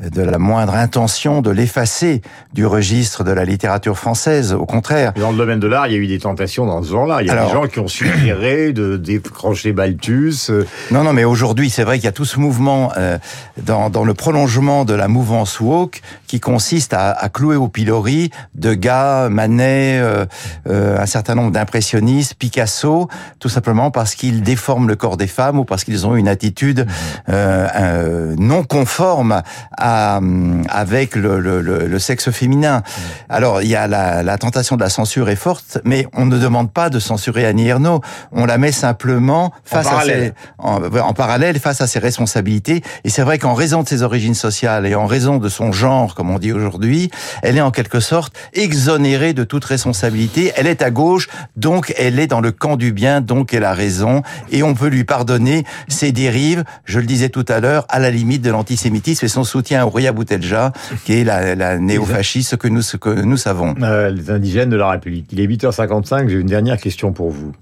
de 0.01 0.23
la 0.23 0.39
moindre 0.39 0.75
intention 0.75 1.41
de 1.41 1.51
l'effacer 1.51 2.21
du 2.53 2.67
registre 2.67 3.25
de 3.25 3.33
la 3.33 3.45
littérature 3.45 3.97
française. 3.97 4.53
Au 4.53 4.67
contraire. 4.67 5.13
dans 5.15 5.31
le 5.31 5.37
domaine 5.37 5.61
de 5.61 5.67
l'art, 5.67 5.87
il 5.87 5.93
y 5.93 5.97
a 5.97 5.99
eu 5.99 6.07
des 6.07 6.19
tentations 6.19 6.67
dans 6.67 6.83
ce 6.83 6.91
genre-là. 6.91 7.23
Il 7.23 7.29
y 7.29 7.31
a 7.31 7.47
des 7.47 7.53
gens 7.53 7.67
qui 7.67 7.81
ont 7.81 7.89
suggéré 7.89 8.73
de 8.73 8.97
décrocher 8.97 9.73
Balthus. 9.73 10.51
Euh. 10.51 10.65
Non, 10.91 11.03
non, 11.03 11.13
mais 11.13 11.25
aujourd'hui, 11.25 11.71
c'est 11.71 11.85
vrai 11.85 11.97
qu'il 11.97 12.05
y 12.05 12.09
a 12.09 12.13
tout 12.13 12.25
ce 12.25 12.39
mouvement 12.39 12.93
euh, 12.97 13.19
dans, 13.63 13.91
dans 13.91 14.05
le 14.05 14.15
prolongement 14.15 14.85
de 14.85 14.95
la 14.95 15.09
mouvance 15.09 15.61
woke 15.61 16.03
qui 16.27 16.41
consiste 16.41 16.93
à, 16.93 17.13
à 17.13 17.29
clouer 17.29 17.57
au 17.57 17.69
pilori 17.69 18.31
Degas, 18.55 19.29
Manet, 19.29 19.99
euh, 20.01 20.27
euh, 20.69 20.99
un 20.99 21.07
certain 21.07 21.35
nombre 21.35 21.53
d'impressionnistes 21.53 22.35
Picasso, 22.39 23.09
tout 23.39 23.49
simplement 23.49 23.91
parce 23.91 24.15
qu'ils 24.15 24.43
déforment 24.43 24.89
le 24.89 24.97
corps 24.97 25.17
des 25.17 25.27
femmes 25.27 25.59
ou 25.59 25.65
parce 25.65 25.85
qu'ils 25.85 26.07
ont 26.07 26.17
une 26.17 26.29
attitude 26.29 26.81
mhm. 26.81 26.87
euh, 27.31 27.69
euh, 27.75 28.35
non 28.39 28.63
conforme 28.65 29.43
à, 29.77 30.21
avec 30.69 31.17
le, 31.17 31.41
le, 31.41 31.61
le, 31.61 31.99
sexe 31.99 32.31
féminin. 32.31 32.79
Mhm. 32.79 33.05
Alors, 33.29 33.63
il 33.63 33.69
y 33.69 33.77
a 33.77 33.87
la, 33.87 34.23
la, 34.23 34.39
tentation 34.39 34.77
de 34.77 34.83
la 34.83 34.91
censure 34.91 35.29
est 35.29 35.37
forte, 35.37 35.79
mais 35.85 36.07
on 36.15 36.27
ne 36.27 36.39
demande 36.39 36.73
pas 36.73 36.91
de 36.91 36.99
censurer 36.99 37.47
Annie 37.47 37.69
Ernaux. 37.69 38.01
On 38.33 38.47
la 38.47 38.59
met 38.59 38.73
simplement 38.73 39.53
face 39.65 39.87
à 39.87 40.03
ses, 40.03 40.33
en, 40.59 41.13
parallèle 41.13 41.59
face 41.59 41.81
à 41.81 41.87
ses 41.87 41.99
responsabilités. 41.99 42.83
Et 43.05 43.11
c'est 43.11 43.23
vrai 43.23 43.39
qu'en 43.39 43.55
raison 43.55 43.83
de 43.83 43.89
ses 43.89 44.03
origines 44.03 44.35
sociales 44.35 44.87
et 44.87 44.95
en 44.95 45.07
raison 45.07 45.39
de 45.39 45.49
son 45.49 45.73
genre, 45.73 46.15
comme 46.15 46.31
on 46.31 46.39
dit 46.39 46.53
aujourd'hui, 46.53 47.11
elle 47.43 47.57
est 47.57 47.63
en 47.63 47.71
quelque 47.71 48.01
sorte 48.01 48.35
exonérée 48.53 49.33
de 49.33 49.45
toute 49.45 49.65
responsabilité. 49.65 50.53
Elle 50.57 50.67
est 50.67 50.83
à 50.83 50.91
gauche, 50.91 51.29
donc 51.57 51.95
elle 51.97 52.19
est 52.19 52.26
dans 52.27 52.41
le 52.41 52.53
camp 52.53 52.77
du 52.77 52.93
bien, 52.93 53.21
donc 53.21 53.55
elle 53.55 53.65
a 53.65 53.73
raison, 53.73 54.23
et 54.51 54.63
on 54.63 54.75
peut 54.75 54.89
lui 54.89 55.05
pardonner 55.05 55.65
ses 55.89 56.13
dérives, 56.13 56.65
je 56.85 57.01
le 57.01 57.07
disais 57.07 57.29
tout 57.29 57.45
à 57.49 57.61
l'heure, 57.61 57.87
à 57.89 57.99
la 57.99 58.11
limite 58.11 58.43
de 58.43 58.51
l'antisémitisme 58.51 59.25
et 59.25 59.29
son 59.29 59.45
soutien 59.45 59.81
à 59.81 59.85
Rouya 59.85 60.13
Boutelja, 60.13 60.73
qui 61.05 61.21
est 61.21 61.25
la, 61.25 61.55
la 61.55 61.79
néo-fasciste 61.79 62.57
que 62.57 62.69
nous, 62.69 62.83
que 63.01 63.11
nous 63.23 63.37
savons. 63.37 63.75
Euh, 63.83 64.11
les 64.11 64.31
indigènes 64.31 64.71
de 64.71 64.77
la 64.77 64.91
République. 64.91 65.27
Il 65.33 65.41
est 65.41 65.47
8h55, 65.47 66.29
j'ai 66.29 66.39
une 66.39 66.47
dernière 66.47 66.79
question 66.79 67.13
pour 67.13 67.31
vous. 67.31 67.53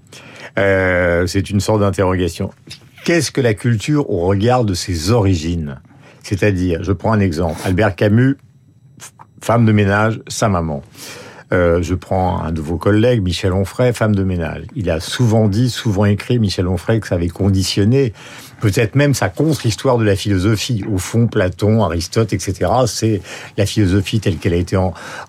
Euh, 0.57 1.27
c'est 1.27 1.49
une 1.49 1.59
sorte 1.59 1.81
d'interrogation. 1.81 2.51
Qu'est-ce 3.03 3.31
que 3.31 3.41
la 3.41 3.53
culture 3.53 4.09
au 4.09 4.25
regard 4.25 4.65
de 4.65 4.73
ses 4.73 5.11
origines? 5.11 5.79
C'est-à-dire, 6.23 6.83
je 6.83 6.91
prends 6.91 7.13
un 7.13 7.19
exemple, 7.19 7.59
Albert 7.65 7.95
Camus, 7.95 8.37
femme 9.41 9.65
de 9.65 9.71
ménage, 9.71 10.21
sa 10.27 10.49
maman. 10.49 10.81
Euh, 11.53 11.81
je 11.81 11.93
prends 11.93 12.41
un 12.41 12.51
de 12.51 12.61
vos 12.61 12.77
collègues, 12.77 13.21
Michel 13.21 13.53
Onfray, 13.53 13.93
femme 13.93 14.15
de 14.15 14.23
ménage. 14.23 14.63
Il 14.75 14.89
a 14.89 14.99
souvent 14.99 15.47
dit, 15.47 15.69
souvent 15.69 16.05
écrit, 16.05 16.39
Michel 16.39 16.67
Onfray, 16.67 16.99
que 16.99 17.07
ça 17.07 17.15
avait 17.15 17.27
conditionné 17.27 18.13
peut-être 18.61 18.95
même 18.95 19.13
sa 19.13 19.29
contre-histoire 19.29 19.97
de 19.97 20.03
la 20.03 20.15
philosophie. 20.15 20.83
Au 20.91 20.97
fond, 20.97 21.27
Platon, 21.27 21.83
Aristote, 21.83 22.33
etc., 22.33 22.71
c'est 22.87 23.21
la 23.57 23.65
philosophie 23.65 24.19
telle 24.19 24.37
qu'elle 24.37 24.53
a 24.53 24.57
été 24.57 24.77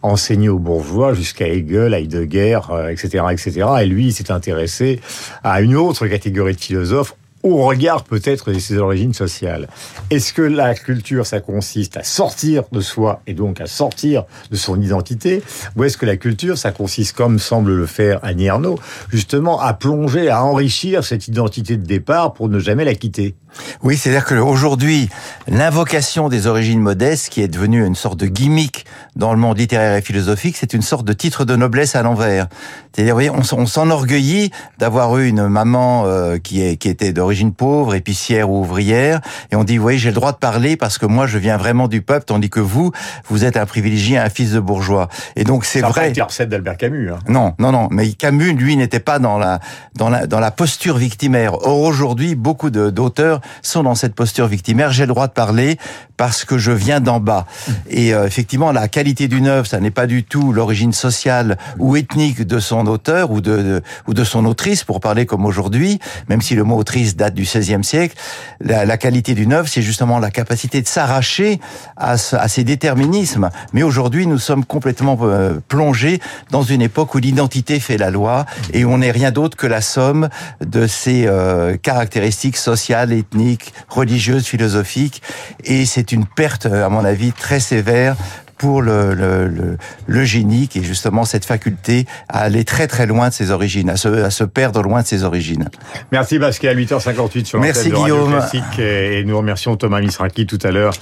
enseignée 0.03 0.49
aux 0.49 0.59
bourgeois 0.59 1.13
jusqu'à 1.13 1.49
Hegel, 1.49 1.93
Heidegger, 1.93 2.61
etc., 2.91 3.19
euh, 3.19 3.29
etc. 3.31 3.67
Et 3.83 3.87
lui, 3.87 4.07
il 4.07 4.13
s'est 4.13 4.31
intéressé 4.31 5.01
à 5.45 5.61
une 5.61 5.77
autre 5.77 6.07
catégorie 6.07 6.55
de 6.55 6.61
philosophes 6.61 7.15
au 7.47 7.65
regard 7.65 8.05
peut-être 8.05 8.53
de 8.53 8.59
ses 8.59 8.79
origines 8.79 9.15
sociales. 9.15 9.69
Est-ce 10.11 10.33
que 10.33 10.43
la 10.43 10.75
culture, 10.75 11.27
ça 11.27 11.41
consiste 11.41 11.97
à 11.97 12.03
sortir 12.03 12.65
de 12.73 12.81
soi 12.81 13.21
et 13.27 13.35
donc 13.35 13.61
à 13.61 13.67
sortir 13.67 14.25
de 14.51 14.57
son 14.57 14.81
identité 14.81 15.43
Ou 15.77 15.85
est-ce 15.85 15.97
que 15.97 16.07
la 16.07 16.17
culture, 16.17 16.59
ça 16.59 16.73
consiste, 16.73 17.17
comme 17.17 17.39
semble 17.39 17.75
le 17.75 17.87
faire 17.87 18.21
Annie 18.23 18.47
Ernaux, 18.47 18.79
justement 19.11 19.61
à 19.61 19.75
plonger, 19.75 20.29
à 20.29 20.45
enrichir 20.45 21.05
cette 21.05 21.29
identité 21.29 21.77
de 21.77 21.87
départ 21.87 22.33
pour 22.33 22.49
ne 22.49 22.59
jamais 22.59 22.85
la 22.85 22.95
quitter? 22.95 23.35
Oui, 23.83 23.97
c'est-à-dire 23.97 24.25
qu'aujourd'hui, 24.25 25.09
l'invocation 25.49 26.29
des 26.29 26.47
origines 26.47 26.81
modestes, 26.81 27.29
qui 27.31 27.43
est 27.43 27.49
devenue 27.49 27.85
une 27.87 27.95
sorte 27.95 28.19
de 28.19 28.27
gimmick 28.27 28.85
dans 29.15 29.33
le 29.33 29.39
monde 29.39 29.59
littéraire 29.59 29.97
et 29.97 30.03
philosophique, 30.03 30.57
c'est 30.59 30.75
une 30.75 30.83
sorte 30.83 31.07
de 31.07 31.13
titre 31.13 31.45
de 31.45 31.57
noblesse 31.57 31.95
à 31.95 32.03
l'envers. 32.03 32.49
C'est-à-dire, 32.93 33.17
oui, 33.17 33.31
on, 33.31 33.41
on 33.57 33.67
s'enorgueillit 33.67 34.51
d'avoir 34.79 35.17
eu 35.19 35.29
une 35.29 35.49
maman 35.49 36.05
euh, 36.07 36.39
qui, 36.39 36.63
est, 36.63 36.77
qui 36.77 36.89
était 36.89 37.13
d'origine 37.13 37.36
pauvre, 37.53 37.95
épicière 37.95 38.51
ou 38.51 38.61
ouvrière, 38.61 39.21
et 39.51 39.57
on 39.57 39.65
dit, 39.65 39.79
oui, 39.79 39.99
j'ai 39.99 40.11
le 40.11 40.15
droit 40.15 40.33
de 40.33 40.39
parler 40.39 40.77
parce 40.77 40.99
que 40.99 41.07
moi, 41.07 41.27
je 41.27 41.39
viens 41.39 41.57
vraiment 41.57 41.89
du 41.89 42.03
peuple, 42.03 42.25
tandis 42.27 42.51
que 42.51 42.61
vous, 42.61 42.93
vous 43.29 43.45
êtes 43.45 43.57
un 43.57 43.67
privilégié, 43.67 44.19
un 44.19 44.29
fils 44.29 44.53
de 44.53 44.61
bourgeois. 44.61 45.09
Et 45.37 45.45
donc, 45.45 45.65
c'est 45.65 45.81
vrai. 45.81 46.13
C'est 46.29 46.49
d'Albert 46.49 46.77
Camus. 46.77 47.11
Hein. 47.11 47.19
Non, 47.29 47.55
non, 47.59 47.73
non. 47.73 47.89
Mais 47.91 48.11
Camus, 48.13 48.53
lui, 48.53 48.77
n'était 48.77 49.01
pas 49.01 49.19
dans 49.19 49.39
la, 49.39 49.61
dans 49.95 50.09
la, 50.09 50.27
dans 50.27 50.41
la 50.41 50.51
posture 50.51 50.97
victimaire. 50.97 51.55
Or, 51.67 51.81
aujourd'hui, 51.81 52.35
beaucoup 52.35 52.71
d'auteurs 52.71 53.41
sont 53.63 53.83
dans 53.83 53.95
cette 53.95 54.15
posture 54.15 54.47
victimaire. 54.47 54.93
J'ai 54.93 55.05
le 55.05 55.09
droit 55.09 55.27
de 55.27 55.33
parler 55.33 55.79
parce 56.17 56.45
que 56.45 56.59
je 56.59 56.73
viens 56.73 57.01
d'en 57.01 57.21
bas. 57.21 57.47
Et 57.89 58.15
euh, 58.15 58.27
effectivement, 58.27 58.73
la 58.73 58.89
qualité 58.89 59.29
d'une 59.29 59.47
œuvre, 59.47 59.67
ça 59.67 59.81
n'est 59.81 59.91
pas 59.91 60.07
du 60.07 60.25
tout 60.25 60.53
l'origine 60.53 60.93
sociale 60.93 61.59
ou 61.79 61.97
ethnique 61.97 62.47
de 62.47 62.59
son 62.59 62.87
auteur 62.87 63.31
ou 63.31 63.41
de, 63.41 63.83
ou 64.07 64.15
de 64.15 64.25
son 64.25 64.45
autrice, 64.47 64.85
pour 64.85 65.01
parler 65.01 65.27
comme 65.27 65.45
aujourd'hui, 65.45 65.99
même 66.29 66.43
si 66.43 66.55
le 66.55 66.65
mot 66.65 66.77
autrice 66.77 67.16
date 67.17 67.35
du 67.35 67.43
XVIe 67.43 67.83
siècle. 67.83 68.17
La, 68.61 68.85
la 68.85 68.97
qualité 68.97 69.35
d'une 69.35 69.53
œuvre, 69.53 69.69
c'est 69.69 69.83
justement 69.83 70.19
la 70.19 70.31
capacité 70.31 70.83
de 70.83 70.87
s'arracher 70.87 71.61
à, 71.97 72.13
à 72.13 72.49
ces 72.49 72.65
déterminismes. 72.65 73.51
Mais 73.73 73.83
aujourd'hui, 73.83 74.27
nous 74.27 74.39
sommes 74.39 74.65
complètement 74.65 75.19
euh, 75.23 75.61
plongés 75.69 76.21
dans 76.51 76.63
une 76.63 76.83
époque 76.83 77.15
où 77.15 77.19
l'identité 77.19 77.81
fait 77.81 77.97
la 77.99 78.11
loi 78.11 78.47
et 78.73 78.85
on 78.85 78.99
n'est 78.99 79.11
rien 79.11 79.31
d'autre 79.31 79.57
que 79.57 79.67
la 79.67 79.81
somme 79.81 80.29
de 80.65 80.87
ces 80.87 81.27
euh, 81.27 81.77
caractéristiques 81.77 82.57
sociales, 82.57 83.13
ethniques, 83.13 83.73
religieuse, 83.89 84.47
philosophique, 84.47 85.23
et 85.65 85.87
c'est 85.87 86.13
une 86.13 86.27
perte, 86.27 86.67
à 86.67 86.89
mon 86.89 87.05
avis, 87.05 87.33
très 87.33 87.61
sévère 87.61 88.17
pour 88.59 88.83
le, 88.83 89.15
le, 89.15 89.77
le, 90.07 90.25
génie, 90.25 90.69
qui 90.69 90.79
est 90.79 90.83
justement 90.83 91.25
cette 91.25 91.45
faculté 91.45 92.07
à 92.29 92.41
aller 92.41 92.65
très 92.65 92.87
très 92.87 93.07
loin 93.07 93.29
de 93.29 93.35
ses 93.35 93.51
origines, 93.51 93.91
à 93.91 93.97
se, 93.97 94.09
à 94.09 94.31
se 94.31 94.45
perdre 94.45 94.83
loin 94.83 95.03
de 95.03 95.07
ses 95.07 95.25
origines. 95.25 95.69
Merci 96.13 96.39
Pascal, 96.39 96.79
8h58 96.79 97.45
sur 97.45 97.61
Merci 97.61 97.91
de. 97.91 97.95
Radio 97.95 98.27
Classique 98.27 98.79
et 98.79 99.25
nous 99.25 99.37
remercions 99.37 99.77
Thomas 99.77 100.01
Misraki 100.01 100.47
tout 100.47 100.59
à 100.63 100.71
l'heure 100.71 100.95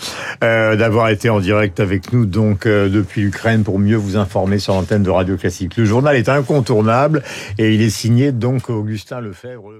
euh, 0.43 0.77
d'avoir 0.77 1.09
été 1.09 1.29
en 1.29 1.41
direct 1.41 1.81
avec 1.81 2.13
nous 2.13 2.27
donc 2.27 2.67
euh, 2.67 2.89
depuis 2.89 3.23
l'Ukraine 3.23 3.63
pour 3.63 3.79
mieux 3.79 3.97
vous 3.97 4.17
informer 4.17 4.59
sur 4.59 4.75
l'antenne 4.75 5.03
de 5.03 5.11
Radio 5.11 5.37
Classique. 5.37 5.77
Le 5.77 5.85
journal 5.85 6.17
est 6.17 6.29
incontournable 6.29 7.23
et 7.59 7.75
il 7.75 7.83
est 7.83 7.91
signé 7.91 8.33
donc 8.33 8.71
Augustin 8.71 9.21
Lefebvre. 9.21 9.71